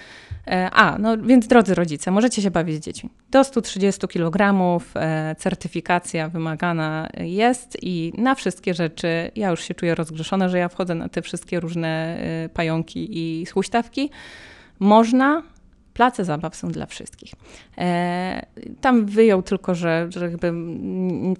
[0.73, 3.11] a, no więc drodzy rodzice, możecie się bawić z dziećmi.
[3.31, 4.55] Do 130 kg
[4.97, 10.69] e, certyfikacja wymagana jest i na wszystkie rzeczy ja już się czuję rozgrzeszona, że ja
[10.69, 14.11] wchodzę na te wszystkie różne e, pająki i huśtawki.
[14.79, 15.43] Można,
[15.99, 17.33] place zabaw są dla wszystkich.
[17.79, 18.47] E,
[18.81, 20.53] tam wyjął tylko, że, że jakby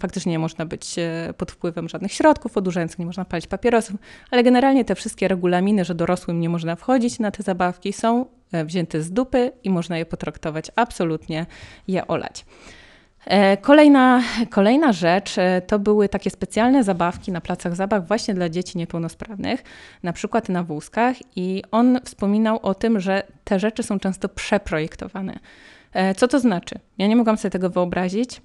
[0.01, 3.97] faktycznie nie można być e, pod wpływem żadnych środków odurzających, nie można palić papierosów,
[4.31, 8.27] ale generalnie te wszystkie regulaminy, że dorosłym nie można wchodzić na te zabawki, są e,
[8.53, 11.47] wzięte z dupy i można je potraktować absolutnie,
[11.89, 12.45] je olać.
[13.27, 18.49] E, kolejna, kolejna rzecz e, to były takie specjalne zabawki na placach zabaw właśnie dla
[18.49, 19.65] dzieci niepełnosprawnych,
[20.03, 25.39] na przykład na wózkach, i on wspominał o tym, że te rzeczy są często przeprojektowane.
[25.93, 26.75] E, co to znaczy?
[26.99, 28.43] Ja nie mogłam sobie tego wyobrazić.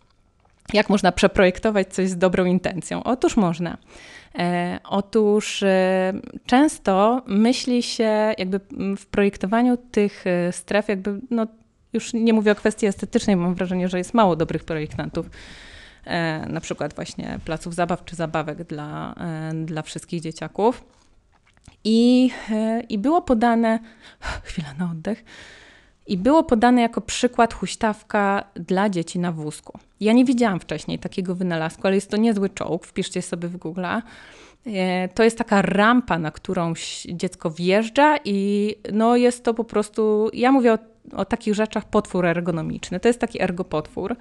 [0.74, 3.04] Jak można przeprojektować coś z dobrą intencją?
[3.04, 3.78] Otóż można.
[4.36, 6.14] E, otóż e,
[6.46, 8.60] często myśli się jakby
[8.98, 11.48] w projektowaniu tych stref, jakby no,
[11.94, 15.30] już nie mówię o kwestii estetycznej, mam wrażenie, że jest mało dobrych projektantów.
[16.06, 20.84] E, na przykład właśnie placów zabaw czy zabawek dla, e, dla wszystkich dzieciaków.
[21.84, 23.80] I, e, I było podane,
[24.44, 25.24] chwila na oddech,
[26.08, 29.80] i było podane jako przykład huśtawka dla dzieci na wózku.
[30.00, 33.86] Ja nie widziałam wcześniej takiego wynalazku, ale jest to niezły czołg, wpiszcie sobie w Google.
[35.14, 36.74] To jest taka rampa, na którą
[37.10, 40.78] dziecko wjeżdża i no jest to po prostu, ja mówię o
[41.12, 43.00] o takich rzeczach potwór ergonomiczny.
[43.00, 44.16] To jest taki ergopotwór,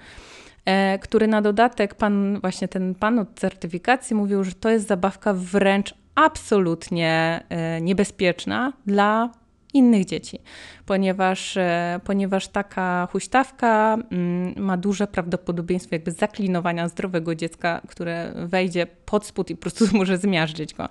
[0.64, 5.34] e, który na dodatek pan, właśnie ten pan od certyfikacji mówił, że to jest zabawka
[5.34, 9.30] wręcz absolutnie e, niebezpieczna dla
[9.74, 10.38] innych dzieci,
[10.86, 18.86] ponieważ, e, ponieważ taka huśtawka mm, ma duże prawdopodobieństwo jakby zaklinowania zdrowego dziecka, które wejdzie
[18.86, 20.88] pod spód i po prostu może zmiażdżyć go.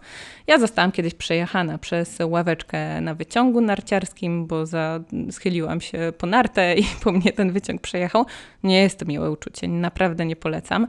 [0.48, 5.00] Ja zostałam kiedyś przejechana przez ławeczkę na wyciągu narciarskim, bo za,
[5.32, 8.26] schyliłam się po nartę i po mnie ten wyciąg przejechał.
[8.64, 10.88] Nie jest to miłe uczucie, naprawdę nie polecam.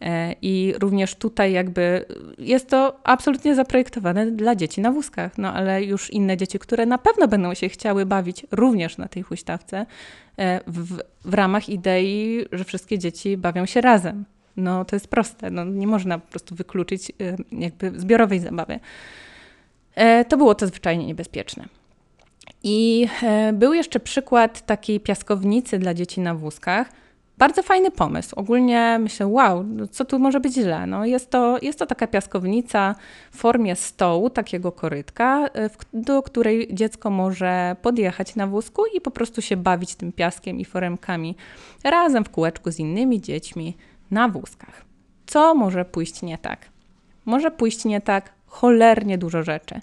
[0.00, 2.04] E, I również tutaj jakby
[2.38, 6.98] jest to absolutnie zaprojektowane dla dzieci na wózkach, no ale już inne dzieci, które na
[6.98, 9.86] pewno będą się chciały bawić również na tej huśtawce
[10.38, 14.24] e, w, w ramach idei, że wszystkie dzieci bawią się razem.
[14.56, 18.80] No to jest proste, no, nie można po prostu wykluczyć y, jakby zbiorowej zabawy.
[19.94, 21.64] E, to było to zwyczajnie niebezpieczne.
[22.62, 26.92] I e, był jeszcze przykład takiej piaskownicy dla dzieci na wózkach.
[27.38, 28.34] Bardzo fajny pomysł.
[28.36, 30.86] Ogólnie myślę, wow, no co tu może być źle?
[30.86, 32.94] No jest, to, jest to taka piaskownica
[33.30, 39.10] w formie stołu, takiego korytka, e, do której dziecko może podjechać na wózku i po
[39.10, 41.36] prostu się bawić tym piaskiem i foremkami
[41.84, 43.76] razem w kółeczku z innymi dziećmi
[44.10, 44.84] na wózkach.
[45.26, 46.68] Co może pójść nie tak?
[47.24, 49.80] Może pójść nie tak cholernie dużo rzeczy.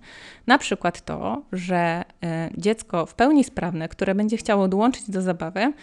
[0.48, 5.74] Na przykład to, że e, dziecko w pełni sprawne, które będzie chciało dołączyć do zabawy,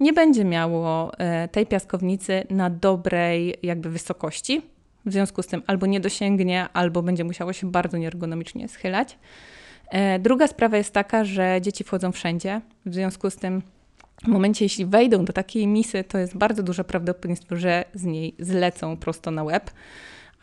[0.00, 4.62] nie będzie miało e, tej piaskownicy na dobrej jakby wysokości.
[5.06, 9.18] W związku z tym albo nie dosięgnie, albo będzie musiało się bardzo nieergonomicznie schylać.
[9.90, 12.60] E, druga sprawa jest taka, że dzieci wchodzą wszędzie.
[12.86, 13.62] W związku z tym
[14.24, 18.34] w momencie, jeśli wejdą do takiej misy, to jest bardzo duże prawdopodobieństwo, że z niej
[18.38, 19.70] zlecą prosto na łeb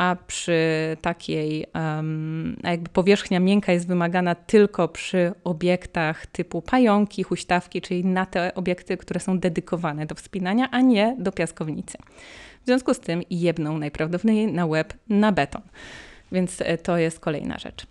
[0.01, 0.57] a przy
[1.01, 8.25] takiej um, jakby powierzchnia miękka jest wymagana tylko przy obiektach typu pająki, huśtawki, czyli na
[8.25, 11.97] te obiekty, które są dedykowane do wspinania, a nie do piaskownicy.
[12.63, 15.61] W związku z tym jebną najprawdopodobniej na łeb na beton.
[16.31, 17.85] Więc e, to jest kolejna rzecz.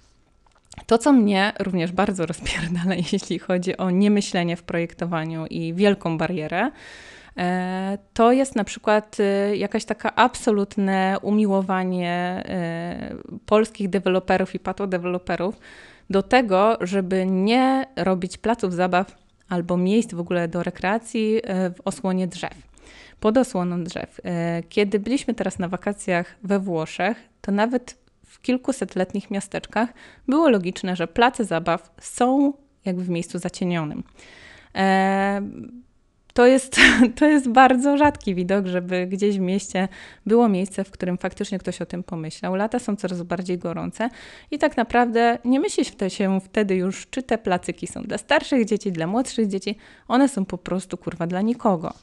[0.87, 6.70] To, co mnie również bardzo rozpierdala, jeśli chodzi o niemyślenie w projektowaniu i wielką barierę,
[8.14, 13.14] to jest na przykład e, jakaś taka absolutne umiłowanie e,
[13.46, 15.59] polskich deweloperów i patodeweloperów
[16.11, 19.14] do tego, żeby nie robić placów zabaw
[19.48, 21.40] albo miejsc w ogóle do rekreacji
[21.76, 22.70] w osłonie drzew.
[23.20, 24.20] Pod osłoną drzew.
[24.68, 29.88] Kiedy byliśmy teraz na wakacjach we Włoszech, to nawet w kilkusetletnich miasteczkach
[30.29, 32.53] było logiczne, że place zabaw są
[32.85, 34.03] jakby w miejscu zacienionym
[36.35, 36.77] to jest,
[37.19, 39.88] to jest bardzo rzadki widok, żeby gdzieś w mieście
[40.27, 42.55] było miejsce, w którym faktycznie ktoś o tym pomyślał.
[42.55, 44.09] Lata są coraz bardziej gorące
[44.51, 48.93] i tak naprawdę nie myśli się wtedy już, czy te placyki są dla starszych dzieci,
[48.93, 49.77] dla młodszych dzieci.
[50.09, 51.95] One są po prostu kurwa dla nikogo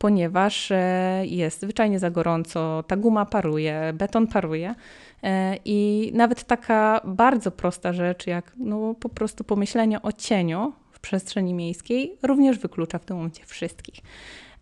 [0.00, 4.74] ponieważ e, jest zwyczajnie za gorąco, ta guma paruje, beton paruje.
[5.22, 11.54] E, I nawet taka bardzo prosta rzecz, jak no, po prostu pomyślenie o cieniu przestrzeni
[11.54, 13.94] miejskiej również wyklucza w tym momencie wszystkich.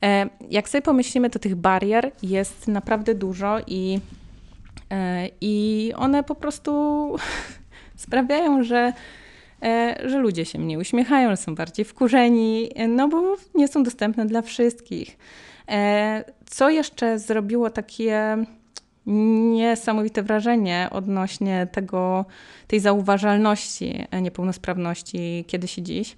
[0.03, 4.01] E, jak sobie pomyślimy, to tych barier jest naprawdę dużo i,
[4.91, 6.71] e, i one po prostu
[7.97, 8.93] sprawiają, że,
[9.63, 14.43] e, że ludzie się mniej uśmiechają, są bardziej wkurzeni, no bo nie są dostępne dla
[14.43, 15.19] wszystkich.
[16.47, 18.45] Co jeszcze zrobiło takie
[19.09, 22.25] niesamowite wrażenie odnośnie tego,
[22.67, 26.17] tej zauważalności niepełnosprawności kiedyś i dziś.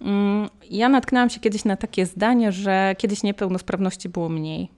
[0.00, 4.68] Mm, ja natknęłam się kiedyś na takie zdanie, że kiedyś niepełnosprawności było mniej.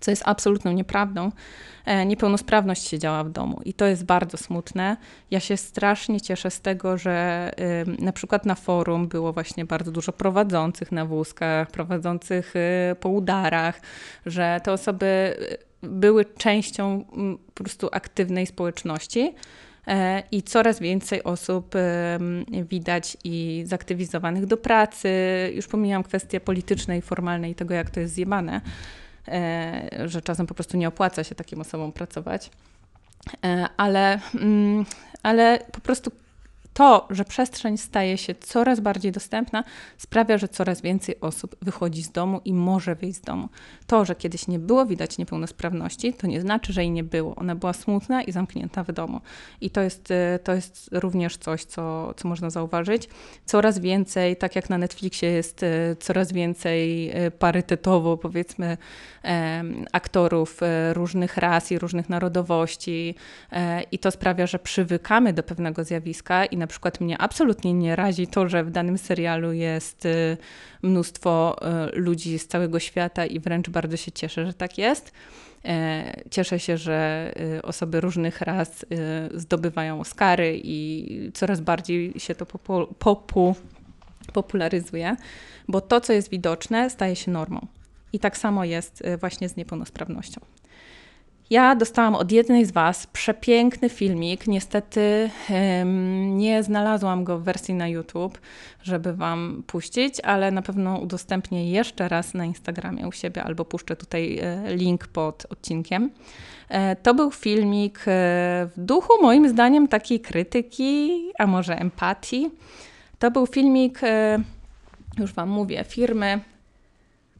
[0.00, 1.32] Co jest absolutną nieprawdą.
[1.84, 4.96] E, niepełnosprawność się działa w domu i to jest bardzo smutne.
[5.30, 7.50] Ja się strasznie cieszę z tego, że
[7.98, 13.80] na przykład na forum było właśnie bardzo dużo prowadzących na wózkach, prowadzących y, po udarach,
[14.26, 15.36] że te osoby
[15.84, 17.04] y, były częścią
[17.54, 19.34] po prostu aktywnej społeczności.
[19.86, 21.74] E, I coraz więcej osób
[22.50, 25.10] widać i zaktywizowanych do pracy.
[25.54, 28.60] Już pomijam kwestie polityczne i formalne i tego, jak to jest zjebane,
[30.04, 32.50] że czasem po prostu nie opłaca się takim osobom pracować.
[33.44, 34.84] E, ale, mm,
[35.22, 36.10] ale po prostu
[36.80, 39.64] to, że przestrzeń staje się coraz bardziej dostępna,
[39.98, 43.48] sprawia, że coraz więcej osób wychodzi z domu i może wyjść z domu.
[43.86, 47.34] To, że kiedyś nie było widać niepełnosprawności, to nie znaczy, że jej nie było.
[47.36, 49.20] Ona była smutna i zamknięta w domu.
[49.60, 53.08] I to jest, y, to jest również coś, co, co można zauważyć.
[53.44, 58.76] Coraz więcej, tak jak na Netflixie jest y, coraz więcej y, parytetowo, powiedzmy,
[59.92, 60.60] aktorów
[60.92, 63.14] różnych ras i różnych narodowości,
[63.92, 68.26] i to sprawia, że przywykamy do pewnego zjawiska i na przykład mnie absolutnie nie razi
[68.26, 70.36] to, że w danym serialu jest y,
[70.82, 71.56] mnóstwo
[71.92, 75.12] y, ludzi z całego świata i wręcz bardzo się cieszę, że tak jest.
[75.64, 78.86] E, cieszę się, że y, osoby różnych ras
[79.34, 83.54] zdobywają Oscary i coraz bardziej się to popu, popu,
[84.32, 85.16] popularyzuje,
[85.68, 87.66] bo to, co jest widoczne, staje się normą.
[88.12, 90.40] I tak samo jest właśnie z niepełnosprawnością.
[91.50, 94.46] Ja dostałam od jednej z Was przepiękny filmik.
[94.46, 98.38] Niestety um, nie znalazłam go w wersji na YouTube,
[98.82, 103.96] żeby Wam puścić, ale na pewno udostępnię jeszcze raz na Instagramie u siebie albo puszczę
[103.96, 106.10] tutaj e, link pod odcinkiem.
[106.68, 112.50] E, to był filmik e, w duchu, moim zdaniem, takiej krytyki, a może empatii.
[113.18, 114.00] To był filmik,
[115.18, 116.40] już Wam mówię, firmy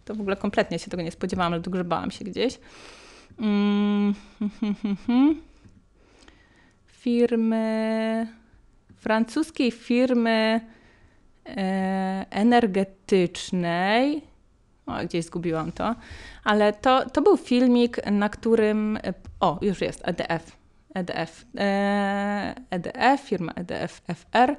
[0.04, 2.58] To w ogóle kompletnie się tego nie spodziewałam, ale dogrzebałam się gdzieś.
[3.40, 4.14] Mm,
[6.86, 8.26] firmy,
[8.94, 10.60] francuskiej firmy
[11.46, 14.22] e, energetycznej.
[14.86, 15.94] O, gdzieś zgubiłam to.
[16.44, 18.98] Ale to, to był filmik, na którym.
[19.40, 20.60] O, już jest, EDF.
[20.94, 21.46] EDF.
[22.70, 24.56] EDF, firma EDF FR,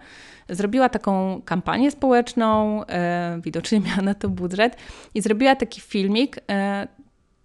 [0.49, 4.77] zrobiła taką kampanię społeczną, e, widocznie miała na to budżet
[5.13, 6.38] i zrobiła taki filmik.
[6.51, 6.88] E,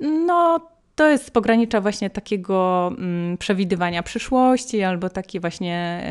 [0.00, 6.02] no, to jest z pogranicza właśnie takiego mm, przewidywania przyszłości albo taki właśnie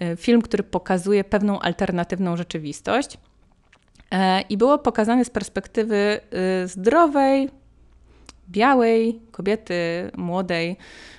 [0.00, 3.18] e, film, który pokazuje pewną alternatywną rzeczywistość.
[4.48, 6.20] I było pokazane z perspektywy
[6.64, 7.48] zdrowej,
[8.52, 10.76] białej kobiety, młodej,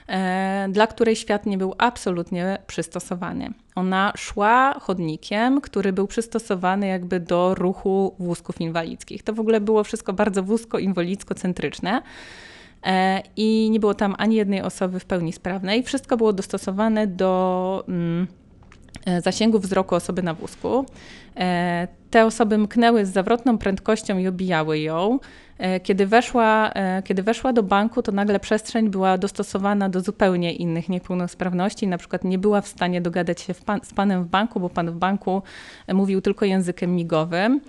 [0.08, 3.54] e, dla której świat nie był absolutnie przystosowany.
[3.76, 9.24] Ona szła chodnikiem, który był przystosowany jakby do ruchu wózków inwalidzkich.
[9.24, 12.02] To w ogóle było wszystko bardzo wózko-inwalidzko-centryczne.
[12.86, 15.84] E, I nie było tam ani jednej osoby w pełni sprawnej.
[15.84, 18.28] Wszystko było dostosowane do mm,
[19.06, 20.86] e, zasięgu wzroku osoby na wózku.
[22.14, 25.20] Te osoby mknęły z zawrotną prędkością i obijały ją.
[25.58, 30.54] E, kiedy weszła, e, kiedy weszła do banku, to nagle przestrzeń była dostosowana do zupełnie
[30.54, 31.88] innych niepełnosprawności.
[31.88, 34.92] Na przykład nie była w stanie dogadać się pan, z panem w banku, bo pan
[34.92, 35.42] w banku
[35.88, 37.62] e, mówił tylko językiem migowym.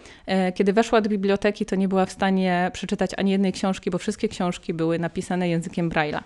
[0.54, 4.28] Kiedy weszła do biblioteki, to nie była w stanie przeczytać ani jednej książki, bo wszystkie
[4.28, 6.20] książki były napisane językiem Braille'a.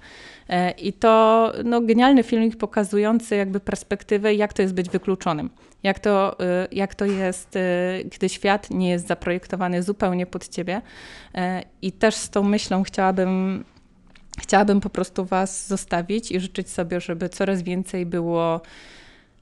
[0.79, 5.51] I to no, genialny filmik pokazujący jakby perspektywę, jak to jest być wykluczonym.
[5.83, 6.37] Jak to,
[6.73, 7.59] jak to jest,
[8.11, 10.83] kiedy świat nie jest zaprojektowany zupełnie pod ciebie.
[11.83, 13.65] I też z tą myślą chciałabym,
[14.41, 18.61] chciałabym po prostu Was zostawić i życzyć sobie, żeby coraz więcej było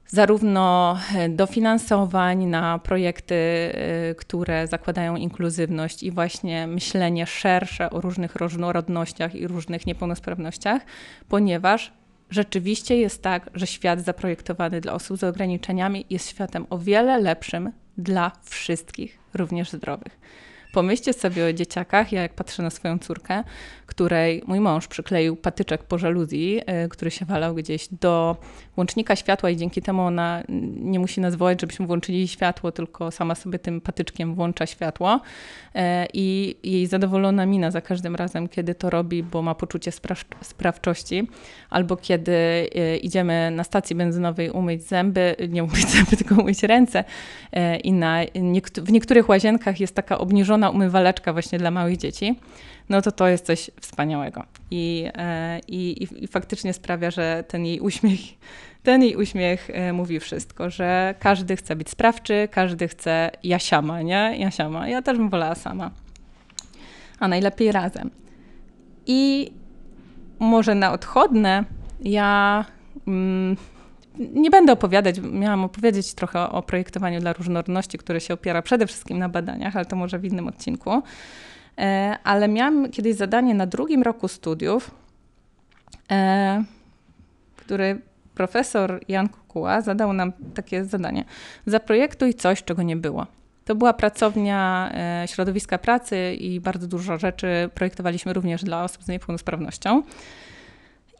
[0.09, 9.35] zarówno dofinansowań na projekty, y, które zakładają inkluzywność i właśnie myślenie szersze o różnych różnorodnościach
[9.35, 10.83] i różnych niepełnosprawnościach,
[11.29, 11.93] ponieważ
[12.31, 17.73] rzeczywiście jest tak, że świat zaprojektowany dla osób z ograniczeniami jest światem o wiele lepszym
[17.99, 20.19] dla wszystkich, również zdrowych.
[20.77, 22.13] Pomyślcie sobie o dzieciakach.
[22.13, 23.45] Ja jak patrzę na swoją córkę,
[23.87, 28.37] której mój mąż przykleił patyczek po żaluzji, y, który się walał gdzieś do
[28.77, 30.43] łącznika światła i dzięki temu ona
[30.77, 35.21] nie musi nas wołać, żebyśmy włączyli światło, tylko sama sobie tym patyczkiem włącza światło.
[35.77, 35.81] Y,
[36.13, 39.91] I jej zadowolona mina za każdym razem, kiedy to robi, bo ma poczucie
[40.43, 41.29] sprawczości,
[41.71, 47.05] albo kiedy y, idziemy na stacji benzynowej umyć zęby, nie umyć zęby, tylko umyć ręce.
[47.85, 48.21] I na,
[48.77, 52.37] w niektórych łazienkach jest taka obniżona umywaleczka właśnie dla małych dzieci
[52.89, 54.45] no to to jest coś wspaniałego.
[54.71, 58.21] I, e, i, i faktycznie sprawia, że ten jej uśmiech,
[58.83, 64.35] ten jej uśmiech e, mówi wszystko, że każdy chce być sprawczy, każdy chce jasiama, nie?
[64.39, 64.89] Jasiama.
[64.89, 65.91] Ja też bym wolała sama.
[67.19, 68.11] A najlepiej razem.
[69.07, 69.53] I
[70.39, 71.65] może na odchodne
[72.01, 72.65] ja
[73.07, 73.57] mm,
[74.19, 79.19] nie będę opowiadać, miałam opowiedzieć trochę o projektowaniu dla różnorodności, które się opiera przede wszystkim
[79.19, 81.03] na badaniach, ale to może w innym odcinku.
[81.79, 84.91] E, ale miałam kiedyś zadanie na drugim roku studiów,
[86.11, 86.65] e,
[87.57, 88.01] który
[88.35, 91.25] profesor Jan Kukuła zadał nam takie zadanie.
[91.67, 93.27] Zaprojektuj coś, czego nie było.
[93.65, 99.09] To była pracownia e, środowiska pracy i bardzo dużo rzeczy projektowaliśmy również dla osób z
[99.09, 100.03] niepełnosprawnością.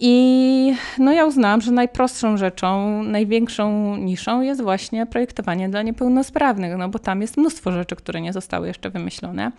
[0.01, 6.89] I no ja uznałam, że najprostszą rzeczą, największą niszą jest właśnie projektowanie dla niepełnosprawnych, no
[6.89, 9.53] bo tam jest mnóstwo rzeczy, które nie zostały jeszcze wymyślone.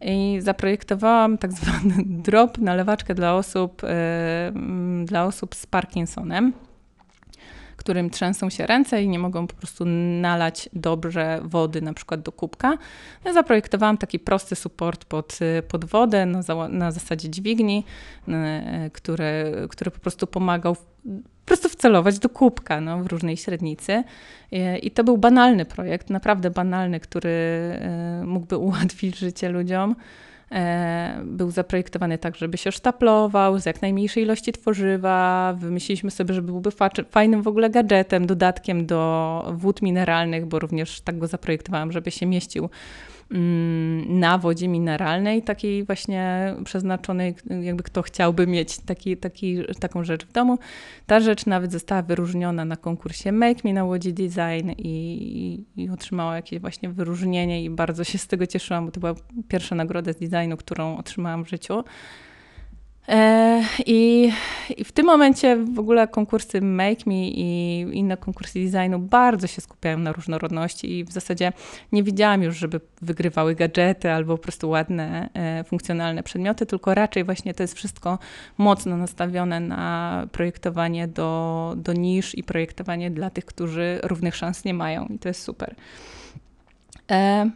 [0.00, 1.94] I zaprojektowałam tak zwany
[2.26, 6.52] drop, nalewaczkę dla osób, yy, dla osób z Parkinsonem,
[7.80, 9.84] którym trzęsą się ręce i nie mogą po prostu
[10.20, 12.78] nalać dobrze wody na przykład do kubka.
[13.24, 17.84] Ja zaprojektowałam taki prosty support pod, pod wodę na, na zasadzie dźwigni,
[18.28, 18.34] yy,
[18.92, 24.04] który, który po prostu pomagał po prostu wcelować do kubka no, w różnej średnicy.
[24.82, 29.96] I to był banalny projekt, naprawdę banalny, który e, mógłby ułatwić życie ludziom.
[30.52, 35.54] E, był zaprojektowany tak, żeby się sztaplował z jak najmniejszej ilości tworzywa.
[35.58, 36.70] Wymyśliliśmy sobie, żeby byłby
[37.10, 42.26] fajnym w ogóle gadżetem, dodatkiem do wód mineralnych, bo również tak go zaprojektowałam, żeby się
[42.26, 42.68] mieścił
[44.06, 50.32] na wodzie mineralnej, takiej właśnie przeznaczonej, jakby kto chciałby mieć taki, taki, taką rzecz w
[50.32, 50.58] domu.
[51.06, 56.36] Ta rzecz nawet została wyróżniona na konkursie Make Me na Łodzi Design i, i otrzymała
[56.36, 59.14] jakieś właśnie wyróżnienie i bardzo się z tego cieszyłam, bo to była
[59.48, 61.84] pierwsza nagroda z designu, którą otrzymałam w życiu.
[63.10, 64.32] E, I,
[64.84, 69.98] w tym momencie w ogóle konkursy Make Me i inne konkursy designu bardzo się skupiają
[69.98, 71.52] na różnorodności i w zasadzie
[71.92, 77.24] nie widziałam już, żeby wygrywały gadżety albo po prostu ładne, e, funkcjonalne przedmioty, tylko raczej
[77.24, 78.18] właśnie to jest wszystko
[78.58, 84.74] mocno nastawione na projektowanie do, do nisz i projektowanie dla tych, którzy równych szans nie
[84.74, 85.74] mają i to jest super.
[87.10, 87.50] E,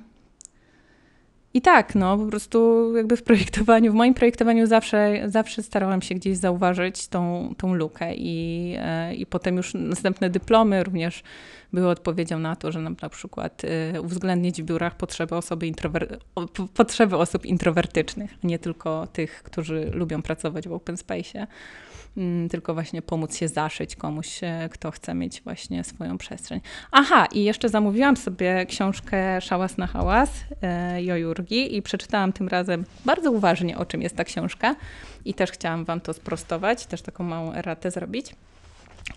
[1.55, 6.15] i tak, no po prostu jakby w projektowaniu, w moim projektowaniu zawsze, zawsze starałam się
[6.15, 11.23] gdzieś zauważyć tą, tą lukę i, e, i potem już następne dyplomy również
[11.73, 16.17] były odpowiedzią na to, że na, na przykład e, uwzględnić w biurach potrzeby, osoby intrower-
[16.75, 21.47] potrzeby osób introwertycznych, a nie tylko tych, którzy lubią pracować w open space.
[22.51, 26.61] Tylko właśnie pomóc się zaszyć komuś, e, kto chce mieć właśnie swoją przestrzeń.
[26.93, 30.31] Aha, i jeszcze zamówiłam sobie książkę Szałas na hałas
[30.62, 34.77] e, Jojurgi i przeczytałam tym razem bardzo uważnie, o czym jest ta książka
[35.25, 38.35] i też chciałam Wam to sprostować, też taką małą eratę zrobić.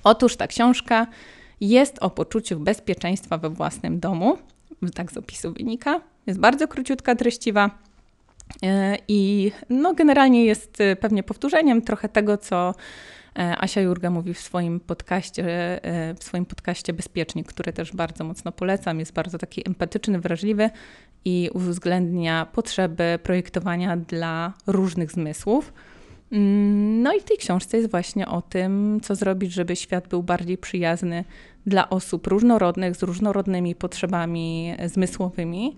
[0.04, 1.08] Otóż ta książka
[1.62, 4.38] jest o poczuciu bezpieczeństwa we własnym domu,
[4.94, 6.02] tak z opisu wynika.
[6.28, 7.70] Jest bardzo króciutka, treściwa
[9.08, 12.74] I no, generalnie jest e, pewnie powtórzeniem trochę tego, co
[13.40, 15.44] e, Asia Jurga mówi w swoim podcaście,
[16.20, 19.00] w swoim podcaście Bezpiecznik, który też bardzo mocno polecam.
[19.00, 20.70] Jest bardzo taki empatyczny, wrażliwy
[21.26, 25.74] i uwzględnia potrzeby projektowania dla różnych zmysłów.
[26.32, 30.24] Mm, no i w tej książce jest właśnie o tym, co zrobić, żeby świat był
[30.24, 31.24] bardziej przyjazny
[31.66, 35.78] dla osób różnorodnych, z różnorodnymi potrzebami zmysłowymi.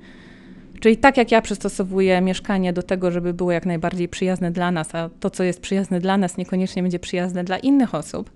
[0.80, 4.96] Czyli tak jak ja przystosowuję mieszkanie do tego, żeby było jak najbardziej przyjazne dla nas,
[4.96, 8.30] a to, co jest przyjazne dla nas, niekoniecznie będzie przyjazne dla innych osób,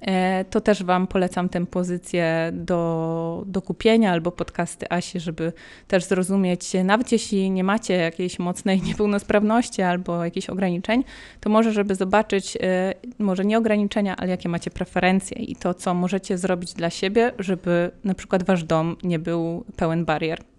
[0.00, 5.52] e, to też Wam polecam tę pozycję do, do kupienia albo podcasty Asi, żeby
[5.88, 11.04] też zrozumieć, nawet jeśli nie macie jakiejś mocnej niepełnosprawności albo jakichś ograniczeń,
[11.40, 15.94] to może, żeby zobaczyć, e, może nie ograniczenia, ale jakie macie preferencje i to, co
[15.94, 20.51] możecie zrobić dla siebie, żeby na przykład Wasz dom nie był pełen barier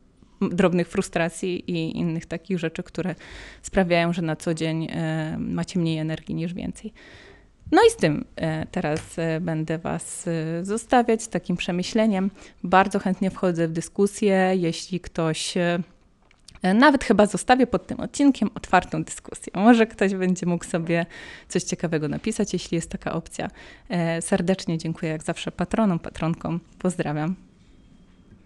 [0.49, 3.15] drobnych frustracji i innych takich rzeczy, które
[3.61, 6.93] sprawiają, że na co dzień e, macie mniej energii niż więcej.
[7.71, 10.29] No i z tym e, teraz e, będę Was
[10.61, 12.31] zostawiać, z takim przemyśleniem.
[12.63, 15.53] Bardzo chętnie wchodzę w dyskusję, jeśli ktoś
[16.75, 19.53] nawet chyba zostawię pod tym odcinkiem otwartą dyskusję.
[19.55, 21.05] Może ktoś będzie mógł sobie
[21.47, 23.49] coś ciekawego napisać, jeśli jest taka opcja.
[24.21, 26.59] Serdecznie dziękuję jak zawsze patronom, patronkom.
[26.79, 27.52] Pozdrawiam.